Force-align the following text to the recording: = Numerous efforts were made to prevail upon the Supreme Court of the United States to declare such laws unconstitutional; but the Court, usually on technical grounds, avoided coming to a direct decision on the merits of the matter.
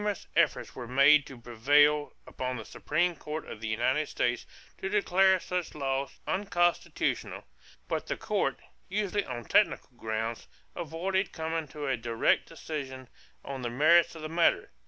= 0.01 0.01
Numerous 0.01 0.25
efforts 0.35 0.73
were 0.73 0.87
made 0.87 1.27
to 1.27 1.39
prevail 1.39 2.11
upon 2.25 2.57
the 2.57 2.65
Supreme 2.65 3.15
Court 3.15 3.47
of 3.47 3.61
the 3.61 3.67
United 3.67 4.09
States 4.09 4.47
to 4.79 4.89
declare 4.89 5.39
such 5.39 5.75
laws 5.75 6.17
unconstitutional; 6.25 7.43
but 7.87 8.07
the 8.07 8.17
Court, 8.17 8.57
usually 8.89 9.25
on 9.25 9.45
technical 9.45 9.95
grounds, 9.97 10.47
avoided 10.75 11.31
coming 11.31 11.67
to 11.67 11.85
a 11.85 11.97
direct 11.97 12.47
decision 12.47 13.09
on 13.45 13.61
the 13.61 13.69
merits 13.69 14.15
of 14.15 14.23
the 14.23 14.27
matter. 14.29 14.71